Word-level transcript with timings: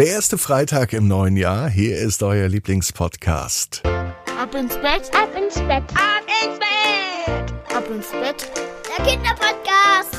Der 0.00 0.08
erste 0.08 0.38
Freitag 0.38 0.94
im 0.94 1.08
neuen 1.08 1.36
Jahr. 1.36 1.68
Hier 1.68 1.98
ist 1.98 2.22
euer 2.22 2.48
Lieblingspodcast. 2.48 3.82
Ab 3.84 4.54
ins 4.54 4.74
Bett, 4.76 5.10
Ab 5.12 5.28
ins 5.36 5.56
Bett. 5.56 5.82
Ab 5.92 6.24
ins 6.42 6.58
Bett. 6.58 7.76
ab 7.76 7.84
ins 7.94 8.10
Bett. 8.10 8.50
Der 8.88 9.04
Kinderpodcast. 9.04 10.16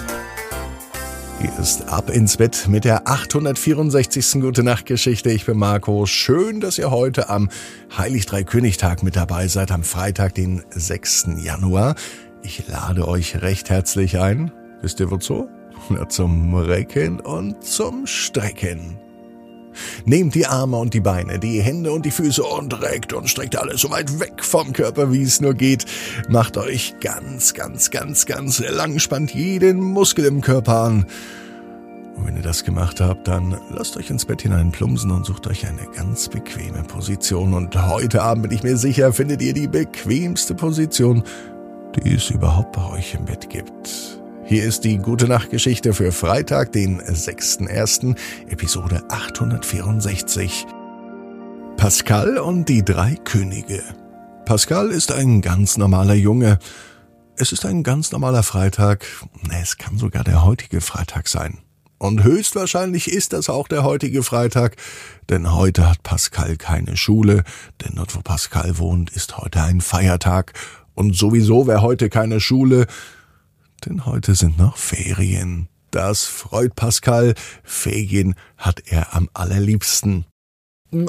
Hier 1.39 1.59
ist 1.59 1.89
Ab 1.89 2.12
ins 2.12 2.38
Bett 2.38 2.67
mit 2.67 2.86
der 2.86 3.07
864. 3.07 4.33
Gute 4.33 4.62
Nacht 4.62 4.86
Geschichte. 4.86 5.31
Ich 5.31 5.47
bin 5.47 5.57
Marco. 5.57 6.06
Schön, 6.06 6.60
dass 6.60 6.78
ihr 6.78 6.92
heute 6.92 7.29
am 7.29 7.50
Heilig 7.98 8.28
Drei 8.28 8.44
Königtag 8.44 9.02
mit 9.02 9.16
dabei 9.16 9.48
seid, 9.48 9.72
am 9.72 9.82
Freitag, 9.82 10.36
den 10.36 10.62
6. 10.70 11.29
Januar. 11.38 11.96
Ich 12.44 12.68
lade 12.68 13.08
euch 13.08 13.42
recht 13.42 13.72
herzlich 13.72 14.20
ein. 14.20 14.52
Wisst 14.84 15.00
ihr 15.00 15.10
wozu? 15.10 15.50
Na, 15.90 16.08
zum 16.08 16.54
Recken 16.54 17.20
und 17.20 17.63
zum 17.63 18.05
Strecken. 18.05 19.00
Nehmt 20.05 20.35
die 20.35 20.45
Arme 20.45 20.77
und 20.77 20.94
die 20.94 20.99
Beine, 20.99 21.40
die 21.40 21.62
Hände 21.62 21.91
und 21.91 22.05
die 22.05 22.11
Füße 22.11 22.43
und 22.43 22.81
reckt 22.81 23.13
und 23.13 23.30
streckt 23.30 23.55
alles 23.55 23.81
so 23.81 23.89
weit 23.89 24.20
weg 24.20 24.44
vom 24.44 24.73
Körper, 24.73 25.11
wie 25.11 25.23
es 25.23 25.41
nur 25.41 25.53
geht. 25.53 25.85
Macht 26.30 26.57
euch 26.57 26.95
ganz, 27.02 27.53
ganz, 27.53 27.91
ganz, 27.91 28.25
ganz 28.25 28.59
lang, 28.59 28.99
spannt 28.99 29.34
jeden 29.34 29.80
Muskel 29.80 30.25
im 30.25 30.41
Körper 30.41 30.84
an. 30.84 31.05
Und 32.16 32.27
wenn 32.27 32.35
ihr 32.35 32.44
das 32.44 32.63
gemacht 32.63 33.02
habt, 33.02 33.27
dann 33.27 33.57
lasst 33.70 33.97
euch 33.97 34.09
ins 34.09 34.25
Bett 34.25 34.41
hinein 34.41 34.71
plumpsen 34.71 35.11
und 35.11 35.25
sucht 35.25 35.47
euch 35.47 35.66
eine 35.66 35.88
ganz 35.95 36.30
bequeme 36.30 36.83
Position. 36.83 37.53
Und 37.53 37.75
heute 37.89 38.22
Abend 38.22 38.44
bin 38.44 38.52
ich 38.52 38.63
mir 38.63 38.77
sicher, 38.77 39.13
findet 39.13 39.41
ihr 39.41 39.53
die 39.53 39.67
bequemste 39.67 40.53
Position, 40.53 41.23
die 41.95 42.13
es 42.13 42.30
überhaupt 42.30 42.73
bei 42.73 42.89
euch 42.91 43.16
im 43.16 43.25
Bett 43.25 43.49
gibt. 43.49 44.20
Hier 44.51 44.65
ist 44.65 44.83
die 44.83 44.97
Gute 44.97 45.29
Nacht 45.29 45.49
Geschichte 45.49 45.93
für 45.93 46.11
Freitag, 46.11 46.73
den 46.73 46.99
6.1., 46.99 48.17
Episode 48.49 49.01
864. 49.07 50.65
Pascal 51.77 52.37
und 52.37 52.67
die 52.67 52.83
drei 52.83 53.15
Könige. 53.23 53.81
Pascal 54.43 54.89
ist 54.89 55.13
ein 55.13 55.39
ganz 55.39 55.77
normaler 55.77 56.16
Junge. 56.16 56.59
Es 57.38 57.53
ist 57.53 57.66
ein 57.66 57.81
ganz 57.81 58.11
normaler 58.11 58.43
Freitag. 58.43 59.05
Es 59.61 59.77
kann 59.77 59.97
sogar 59.97 60.25
der 60.25 60.43
heutige 60.43 60.81
Freitag 60.81 61.30
sein. 61.30 61.59
Und 61.97 62.25
höchstwahrscheinlich 62.25 63.09
ist 63.09 63.31
das 63.31 63.49
auch 63.49 63.69
der 63.69 63.86
heutige 63.86 64.21
Freitag, 64.21 64.75
denn 65.30 65.53
heute 65.53 65.89
hat 65.89 66.03
Pascal 66.03 66.58
keine 66.58 66.97
Schule, 66.97 67.45
denn 67.80 67.95
dort, 67.95 68.13
wo 68.17 68.19
Pascal 68.19 68.77
wohnt, 68.80 69.11
ist 69.11 69.38
heute 69.38 69.61
ein 69.61 69.80
Feiertag. 69.80 70.52
Und 70.93 71.15
sowieso 71.15 71.67
wäre 71.67 71.81
heute 71.81 72.09
keine 72.09 72.41
Schule, 72.41 72.88
denn 73.85 74.05
heute 74.05 74.35
sind 74.35 74.57
noch 74.57 74.77
Ferien. 74.77 75.67
Das 75.91 76.23
freut 76.23 76.75
Pascal. 76.75 77.35
Ferien 77.63 78.35
hat 78.57 78.83
er 78.87 79.13
am 79.13 79.29
allerliebsten. 79.33 80.25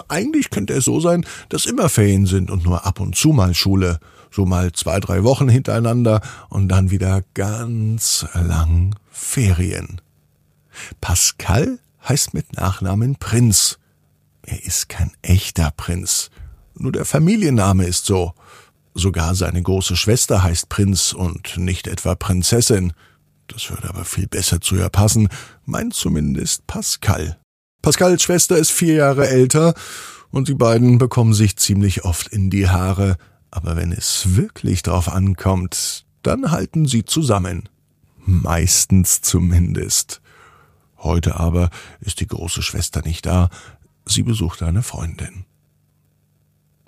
Eigentlich 0.08 0.50
könnte 0.50 0.74
es 0.74 0.84
so 0.84 1.00
sein, 1.00 1.26
dass 1.48 1.66
immer 1.66 1.88
Ferien 1.88 2.26
sind 2.26 2.50
und 2.50 2.64
nur 2.64 2.86
ab 2.86 3.00
und 3.00 3.16
zu 3.16 3.30
mal 3.30 3.54
Schule. 3.54 3.98
So 4.30 4.46
mal 4.46 4.72
zwei, 4.72 5.00
drei 5.00 5.24
Wochen 5.24 5.48
hintereinander 5.48 6.20
und 6.48 6.68
dann 6.68 6.90
wieder 6.90 7.22
ganz 7.34 8.26
lang 8.34 8.94
Ferien. 9.10 10.00
Pascal 11.00 11.78
heißt 12.08 12.32
mit 12.32 12.54
Nachnamen 12.54 13.16
Prinz. 13.16 13.78
Er 14.42 14.64
ist 14.64 14.88
kein 14.88 15.12
echter 15.22 15.70
Prinz. 15.76 16.30
Nur 16.74 16.92
der 16.92 17.04
Familienname 17.04 17.84
ist 17.84 18.06
so. 18.06 18.34
Sogar 18.94 19.34
seine 19.34 19.62
große 19.62 19.96
Schwester 19.96 20.42
heißt 20.42 20.68
Prinz 20.68 21.12
und 21.12 21.56
nicht 21.56 21.86
etwa 21.86 22.14
Prinzessin. 22.14 22.92
Das 23.48 23.70
würde 23.70 23.88
aber 23.88 24.04
viel 24.04 24.26
besser 24.26 24.60
zu 24.60 24.76
ihr 24.76 24.88
passen, 24.88 25.28
meint 25.64 25.94
zumindest 25.94 26.66
Pascal. 26.66 27.38
Pascals 27.80 28.22
Schwester 28.22 28.56
ist 28.56 28.70
vier 28.70 28.94
Jahre 28.94 29.28
älter 29.28 29.74
und 30.30 30.48
die 30.48 30.54
beiden 30.54 30.98
bekommen 30.98 31.34
sich 31.34 31.56
ziemlich 31.56 32.04
oft 32.04 32.28
in 32.28 32.48
die 32.48 32.68
Haare, 32.68 33.16
aber 33.50 33.76
wenn 33.76 33.92
es 33.92 34.36
wirklich 34.36 34.82
drauf 34.82 35.12
ankommt, 35.12 36.06
dann 36.22 36.50
halten 36.50 36.86
sie 36.86 37.04
zusammen. 37.04 37.68
Meistens 38.24 39.20
zumindest. 39.20 40.20
Heute 40.98 41.40
aber 41.40 41.70
ist 42.00 42.20
die 42.20 42.28
große 42.28 42.62
Schwester 42.62 43.02
nicht 43.02 43.26
da, 43.26 43.50
sie 44.06 44.22
besucht 44.22 44.62
eine 44.62 44.82
Freundin. 44.82 45.44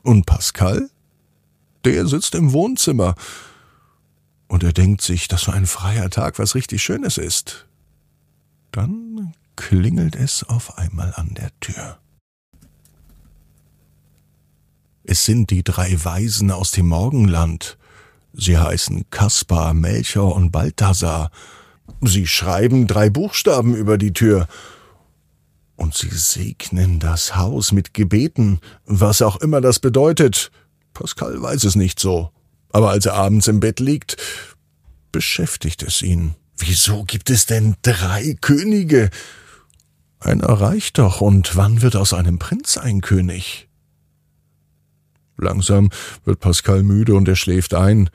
Und 0.03 0.27
Pascal? 0.27 0.91
Der 1.85 2.07
sitzt 2.07 2.35
im 2.35 2.53
Wohnzimmer 2.53 3.15
und 4.49 4.63
er 4.63 4.73
denkt 4.73 5.03
sich, 5.03 5.29
dass 5.29 5.43
so 5.43 5.53
ein 5.53 5.67
freier 5.67 6.11
Tag 6.11 6.39
was 6.39 6.55
richtig 6.55 6.83
Schönes 6.83 7.19
ist. 7.19 7.67
Dann 8.73 9.35
klingelt 9.57 10.17
es 10.17 10.45
auf 10.45 10.79
einmal 10.79 11.13
an 11.17 11.35
der 11.35 11.51
Tür. 11.61 11.99
Es 15.05 15.27
sind 15.27 15.51
die 15.51 15.63
drei 15.63 16.03
Weisen 16.03 16.51
aus 16.51 16.71
dem 16.71 16.89
Morgenland. 16.89 17.77
Sie 18.33 18.59
heißen 18.59 19.11
Kaspar, 19.11 19.75
Melcher 19.75 20.25
und 20.25 20.51
Balthasar. 20.51 21.31
Sie 22.01 22.27
schreiben 22.27 22.87
drei 22.87 23.11
Buchstaben 23.11 23.75
über 23.75 23.99
die 23.99 24.15
Tür. 24.15 24.49
Und 25.77 25.95
sie 25.95 26.09
segnen 26.09 27.01
das 27.01 27.37
Haus 27.37 27.73
mit 27.73 27.93
Gebeten, 27.93 28.61
was 28.87 29.21
auch 29.21 29.37
immer 29.37 29.61
das 29.61 29.79
bedeutet. 29.79 30.51
Pascal 30.95 31.41
weiß 31.43 31.65
es 31.65 31.77
nicht 31.77 32.01
so. 32.01 32.31
Aber 32.71 32.91
als 32.91 33.07
er 33.07 33.15
abends 33.15 33.47
im 33.47 33.61
Bett 33.61 33.79
liegt, 33.81 34.17
beschäftigt 35.13 35.83
es 35.83 36.03
ihn. 36.03 36.35
Wieso 36.57 37.05
gibt 37.05 37.31
es 37.31 37.47
denn 37.47 37.77
drei 37.83 38.37
Könige? 38.41 39.11
Einer 40.21 40.49
reicht 40.49 40.99
doch, 40.99 41.21
und 41.21 41.57
wann 41.57 41.83
wird 41.83 41.97
aus 41.97 42.15
einem 42.15 42.39
Prinz 42.39 42.79
ein 42.79 43.01
König? 43.01 43.69
Langsam 45.37 45.91
wird 46.25 46.41
Pascal 46.41 46.83
müde 46.83 47.15
und 47.15 47.29
er 47.29 47.37
schläft 47.37 47.75
ein. 47.75 48.09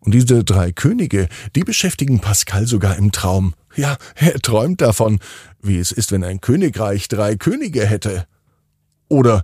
Und 0.00 0.12
diese 0.12 0.44
drei 0.44 0.72
Könige, 0.72 1.28
die 1.54 1.64
beschäftigen 1.64 2.20
Pascal 2.20 2.66
sogar 2.66 2.96
im 2.96 3.12
Traum. 3.12 3.54
Ja, 3.74 3.96
er 4.14 4.38
träumt 4.40 4.80
davon, 4.80 5.18
wie 5.60 5.78
es 5.78 5.92
ist, 5.92 6.12
wenn 6.12 6.24
ein 6.24 6.40
Königreich 6.40 7.08
drei 7.08 7.36
Könige 7.36 7.86
hätte. 7.86 8.26
Oder 9.08 9.42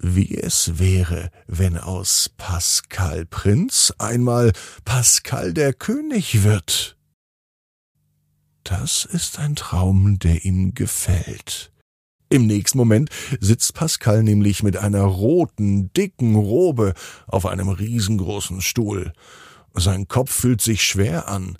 wie 0.00 0.36
es 0.36 0.78
wäre, 0.78 1.30
wenn 1.46 1.76
aus 1.76 2.30
Pascal 2.36 3.26
Prinz 3.26 3.92
einmal 3.98 4.52
Pascal 4.84 5.52
der 5.52 5.72
König 5.74 6.42
wird. 6.42 6.96
Das 8.64 9.04
ist 9.04 9.38
ein 9.38 9.56
Traum, 9.56 10.18
der 10.18 10.44
ihm 10.44 10.74
gefällt. 10.74 11.72
Im 12.30 12.46
nächsten 12.46 12.78
Moment 12.78 13.10
sitzt 13.40 13.74
Pascal 13.74 14.22
nämlich 14.22 14.62
mit 14.62 14.76
einer 14.76 15.02
roten, 15.02 15.92
dicken 15.92 16.36
Robe 16.36 16.94
auf 17.26 17.44
einem 17.44 17.68
riesengroßen 17.68 18.60
Stuhl. 18.60 19.12
Sein 19.74 20.08
Kopf 20.08 20.32
fühlt 20.32 20.60
sich 20.60 20.82
schwer 20.82 21.28
an. 21.28 21.58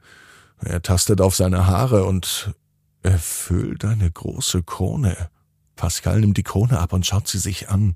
Er 0.60 0.80
tastet 0.82 1.20
auf 1.20 1.34
seine 1.34 1.66
Haare 1.66 2.04
und 2.04 2.54
erfüllt 3.02 3.84
eine 3.84 4.10
große 4.10 4.62
Krone. 4.62 5.30
Pascal 5.74 6.20
nimmt 6.20 6.36
die 6.36 6.42
Krone 6.42 6.78
ab 6.78 6.92
und 6.92 7.04
schaut 7.06 7.26
sie 7.26 7.38
sich 7.38 7.68
an. 7.68 7.94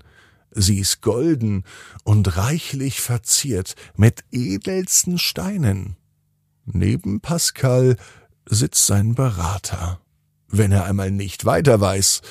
Sie 0.55 0.79
ist 0.79 1.01
golden 1.01 1.65
und 2.03 2.37
reichlich 2.37 3.01
verziert 3.01 3.75
mit 3.95 4.23
edelsten 4.31 5.17
Steinen. 5.17 5.97
Neben 6.65 7.19
Pascal 7.19 7.97
sitzt 8.45 8.85
sein 8.85 9.15
Berater. 9.15 9.99
Wenn 10.47 10.71
er 10.71 10.85
einmal 10.85 11.11
nicht 11.11 11.43
weiter 11.43 11.81
weiß, 11.81 12.21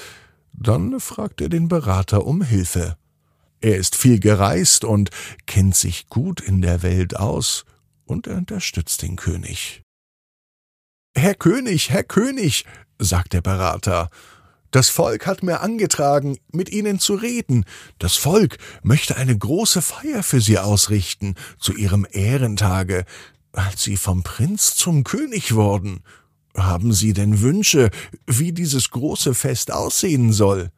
dann 0.54 0.98
fragt 1.00 1.42
er 1.42 1.50
den 1.50 1.68
Berater 1.68 2.24
um 2.24 2.42
Hilfe. 2.42 2.96
Er 3.60 3.76
ist 3.76 3.94
viel 3.94 4.18
gereist 4.20 4.84
und 4.84 5.10
kennt 5.46 5.76
sich 5.76 6.08
gut 6.08 6.40
in 6.40 6.62
der 6.62 6.82
Welt 6.82 7.16
aus, 7.16 7.64
und 8.06 8.26
er 8.26 8.36
unterstützt 8.36 9.02
den 9.02 9.16
König. 9.16 9.82
Herr 11.16 11.34
König, 11.34 11.90
Herr 11.90 12.04
König, 12.04 12.64
sagt 12.98 13.32
der 13.32 13.40
Berater, 13.40 14.10
das 14.74 14.88
Volk 14.88 15.28
hat 15.28 15.44
mir 15.44 15.60
angetragen, 15.60 16.36
mit 16.50 16.68
Ihnen 16.68 16.98
zu 16.98 17.14
reden. 17.14 17.64
Das 18.00 18.16
Volk 18.16 18.58
möchte 18.82 19.16
eine 19.16 19.38
große 19.38 19.80
Feier 19.80 20.24
für 20.24 20.40
Sie 20.40 20.58
ausrichten, 20.58 21.36
zu 21.60 21.74
Ihrem 21.74 22.04
Ehrentage, 22.10 23.04
als 23.52 23.84
Sie 23.84 23.96
vom 23.96 24.24
Prinz 24.24 24.74
zum 24.74 25.04
König 25.04 25.54
wurden. 25.54 26.02
Haben 26.56 26.92
Sie 26.92 27.12
denn 27.12 27.40
Wünsche, 27.40 27.90
wie 28.26 28.50
dieses 28.50 28.90
große 28.90 29.34
Fest 29.34 29.72
aussehen 29.72 30.32
soll? 30.32 30.70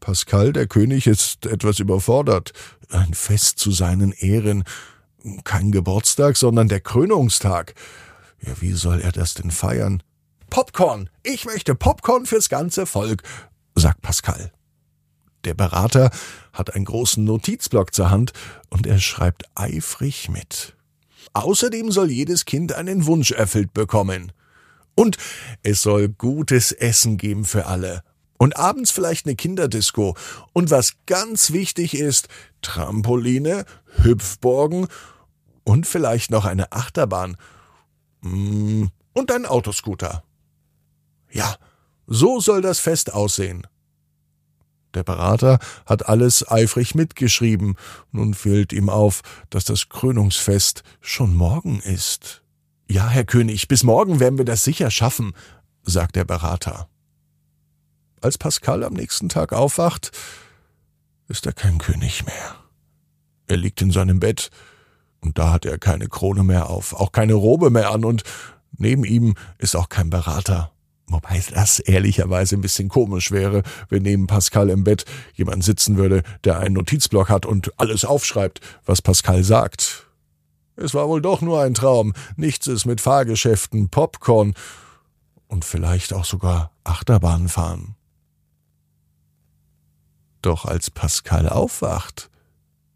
Pascal, 0.00 0.54
der 0.54 0.66
König, 0.66 1.06
ist 1.06 1.44
etwas 1.44 1.80
überfordert. 1.80 2.54
Ein 2.88 3.12
Fest 3.12 3.58
zu 3.58 3.72
seinen 3.72 4.12
Ehren. 4.12 4.64
Kein 5.44 5.70
Geburtstag, 5.70 6.38
sondern 6.38 6.68
der 6.68 6.80
Krönungstag. 6.80 7.74
Ja, 8.40 8.58
wie 8.62 8.72
soll 8.72 9.02
er 9.02 9.12
das 9.12 9.34
denn 9.34 9.50
feiern? 9.50 10.02
Popcorn. 10.50 11.08
Ich 11.22 11.44
möchte 11.46 11.74
Popcorn 11.74 12.26
fürs 12.26 12.48
ganze 12.48 12.84
Volk, 12.84 13.22
sagt 13.74 14.02
Pascal. 14.02 14.52
Der 15.44 15.54
Berater 15.54 16.10
hat 16.52 16.74
einen 16.74 16.84
großen 16.84 17.24
Notizblock 17.24 17.94
zur 17.94 18.10
Hand 18.10 18.32
und 18.68 18.86
er 18.86 18.98
schreibt 18.98 19.44
eifrig 19.54 20.28
mit. 20.28 20.74
Außerdem 21.32 21.90
soll 21.90 22.10
jedes 22.10 22.44
Kind 22.44 22.72
einen 22.72 23.06
Wunsch 23.06 23.30
erfüllt 23.30 23.72
bekommen. 23.72 24.32
Und 24.94 25.16
es 25.62 25.80
soll 25.80 26.08
gutes 26.08 26.72
Essen 26.72 27.16
geben 27.16 27.44
für 27.44 27.66
alle. 27.66 28.02
Und 28.36 28.56
abends 28.56 28.90
vielleicht 28.90 29.26
eine 29.26 29.36
Kinderdisco. 29.36 30.16
Und 30.52 30.70
was 30.70 30.94
ganz 31.06 31.52
wichtig 31.52 31.94
ist, 31.94 32.28
Trampoline, 32.62 33.64
Hüpfborgen 34.02 34.88
und 35.64 35.86
vielleicht 35.86 36.30
noch 36.30 36.44
eine 36.44 36.72
Achterbahn. 36.72 37.36
Mm, 38.22 38.86
und 39.12 39.32
ein 39.32 39.46
Autoscooter. 39.46 40.22
Ja, 41.30 41.56
so 42.06 42.40
soll 42.40 42.62
das 42.62 42.80
Fest 42.80 43.12
aussehen. 43.12 43.66
Der 44.94 45.04
Berater 45.04 45.58
hat 45.86 46.08
alles 46.08 46.48
eifrig 46.50 46.94
mitgeschrieben. 46.94 47.76
Nun 48.10 48.34
fällt 48.34 48.72
ihm 48.72 48.88
auf, 48.88 49.22
dass 49.48 49.64
das 49.64 49.88
Krönungsfest 49.88 50.82
schon 51.00 51.34
morgen 51.34 51.80
ist. 51.80 52.42
Ja, 52.88 53.06
Herr 53.08 53.24
König, 53.24 53.68
bis 53.68 53.84
morgen 53.84 54.18
werden 54.18 54.38
wir 54.38 54.44
das 54.44 54.64
sicher 54.64 54.90
schaffen, 54.90 55.32
sagt 55.84 56.16
der 56.16 56.24
Berater. 56.24 56.88
Als 58.20 58.36
Pascal 58.36 58.82
am 58.82 58.94
nächsten 58.94 59.28
Tag 59.28 59.52
aufwacht, 59.52 60.10
ist 61.28 61.46
er 61.46 61.52
kein 61.52 61.78
König 61.78 62.26
mehr. 62.26 62.56
Er 63.46 63.56
liegt 63.56 63.80
in 63.80 63.92
seinem 63.92 64.18
Bett, 64.18 64.50
und 65.20 65.38
da 65.38 65.52
hat 65.52 65.64
er 65.64 65.78
keine 65.78 66.08
Krone 66.08 66.42
mehr 66.42 66.68
auf, 66.68 66.92
auch 66.94 67.12
keine 67.12 67.34
Robe 67.34 67.70
mehr 67.70 67.92
an, 67.92 68.04
und 68.04 68.24
neben 68.76 69.04
ihm 69.04 69.36
ist 69.58 69.76
auch 69.76 69.88
kein 69.88 70.10
Berater. 70.10 70.72
Wobei 71.10 71.42
das 71.52 71.80
ehrlicherweise 71.80 72.56
ein 72.56 72.60
bisschen 72.60 72.88
komisch 72.88 73.32
wäre, 73.32 73.64
wenn 73.88 74.04
neben 74.04 74.28
Pascal 74.28 74.70
im 74.70 74.84
Bett 74.84 75.04
jemand 75.34 75.64
sitzen 75.64 75.96
würde, 75.96 76.22
der 76.44 76.60
einen 76.60 76.74
Notizblock 76.74 77.28
hat 77.28 77.46
und 77.46 77.72
alles 77.80 78.04
aufschreibt, 78.04 78.60
was 78.86 79.02
Pascal 79.02 79.42
sagt. 79.42 80.06
Es 80.76 80.94
war 80.94 81.08
wohl 81.08 81.20
doch 81.20 81.40
nur 81.40 81.60
ein 81.60 81.74
Traum. 81.74 82.14
Nichts 82.36 82.68
ist 82.68 82.86
mit 82.86 83.00
Fahrgeschäften, 83.00 83.88
Popcorn 83.88 84.54
und 85.48 85.64
vielleicht 85.64 86.12
auch 86.12 86.24
sogar 86.24 86.70
Achterbahn 86.84 87.48
fahren. 87.48 87.96
Doch 90.42 90.64
als 90.64 90.90
Pascal 90.92 91.48
aufwacht, 91.48 92.30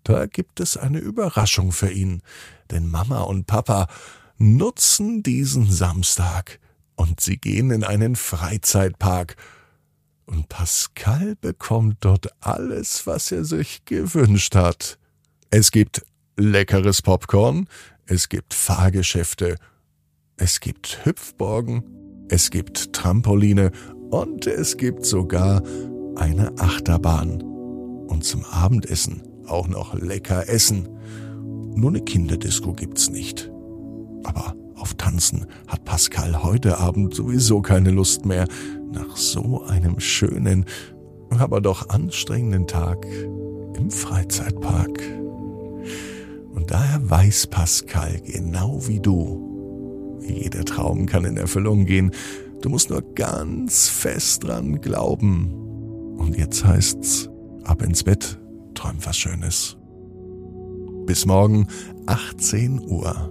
da 0.05 0.27
gibt 0.27 0.61
es 0.61 0.77
eine 0.77 0.99
Überraschung 0.99 1.73
für 1.73 1.91
ihn, 1.91 2.23
denn 2.71 2.89
Mama 2.89 3.23
und 3.23 3.47
Papa 3.47 3.89
nutzen 4.39 5.25
diesen 5.25 5.71
Samstag 5.71 6.61
und 6.97 7.21
sie 7.21 7.39
gehen 7.39 7.71
in 7.71 7.85
einen 7.85 8.17
Freizeitpark. 8.17 9.37
Und 10.27 10.49
Pascal 10.49 11.37
bekommt 11.37 11.99
dort 12.01 12.29
alles, 12.41 13.07
was 13.07 13.31
er 13.31 13.45
sich 13.45 13.85
gewünscht 13.85 14.55
hat. 14.55 14.99
Es 15.51 15.71
gibt 15.71 16.05
leckeres 16.37 17.03
Popcorn, 17.03 17.69
es 18.07 18.29
gibt 18.29 18.55
Fahrgeschäfte, 18.55 19.57
es 20.37 20.61
gibt 20.61 21.05
Hüpfborgen, 21.05 21.85
es 22.29 22.51
gibt 22.51 22.93
Trampoline 22.93 23.71
und 24.11 24.47
es 24.47 24.77
gibt 24.77 25.05
sogar 25.05 25.63
eine 26.17 26.53
Achterbahn. 26.59 27.43
Und 27.43 28.25
zum 28.25 28.45
Abendessen 28.45 29.23
auch 29.47 29.69
noch 29.69 29.95
lecker 29.95 30.49
essen. 30.49 30.89
Nur 31.75 31.91
eine 31.91 32.03
Kinderdisco 32.03 32.73
gibt's 32.73 33.11
nicht. 33.11 33.51
Aber 34.25 34.55
auf 34.77 34.95
Tanzen 34.95 35.47
hat 35.67 35.85
Pascal 35.85 36.43
heute 36.43 36.79
Abend 36.79 37.15
sowieso 37.15 37.63
keine 37.63 37.91
Lust 37.91 38.27
mehr. 38.27 38.47
Nach 38.93 39.17
so 39.17 39.63
einem 39.65 40.01
schönen, 40.01 40.67
aber 41.31 41.61
doch 41.61 41.89
anstrengenden 41.89 42.67
Tag 42.67 43.07
im 43.77 43.91
Freizeitpark. 43.91 45.01
Und 46.55 46.71
daher 46.71 47.11
weiß 47.11 47.49
Pascal 47.49 48.21
genau 48.21 48.87
wie 48.87 49.01
du, 49.01 50.19
jeder 50.27 50.65
Traum 50.65 51.07
kann 51.07 51.25
in 51.25 51.37
Erfüllung 51.37 51.85
gehen. 51.85 52.13
Du 52.63 52.71
musst 52.71 52.91
nur 52.91 53.03
ganz 53.15 53.89
fest 53.89 54.45
dran 54.45 54.81
glauben. 54.81 55.53
Und 56.17 56.37
jetzt 56.37 56.65
heißt's, 56.65 57.29
ab 57.65 57.83
ins 57.83 58.05
Bett, 58.05 58.39
träum 58.75 58.97
was 59.03 59.17
Schönes. 59.17 59.77
Bis 61.07 61.27
morgen, 61.27 61.67
18 62.07 62.81
Uhr. 62.81 63.31